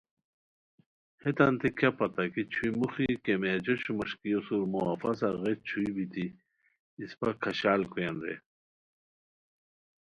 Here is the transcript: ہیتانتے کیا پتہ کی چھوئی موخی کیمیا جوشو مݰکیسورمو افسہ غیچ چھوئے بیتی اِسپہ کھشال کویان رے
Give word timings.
ہیتانتے 1.21 1.67
کیا 1.77 1.89
پتہ 1.99 2.23
کی 2.33 2.41
چھوئی 2.53 2.71
موخی 2.79 3.07
کیمیا 3.23 3.55
جوشو 3.65 3.91
مݰکیسورمو 3.97 4.79
افسہ 4.93 5.29
غیچ 5.41 5.59
چھوئے 5.67 5.89
بیتی 5.95 6.25
اِسپہ 7.01 7.29
کھشال 7.41 7.81
کویان 7.91 8.15
رے 8.25 8.35